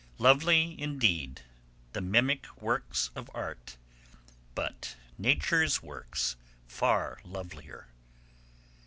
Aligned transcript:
Lovely, 0.17 0.81
indeed, 0.81 1.41
the 1.93 2.01
mimic 2.01 2.59
works 2.59 3.11
of 3.13 3.29
art, 3.35 3.77
But 4.55 4.95
Nature's 5.19 5.83
works 5.83 6.37
far 6.67 7.19
lovelier." 7.23 7.85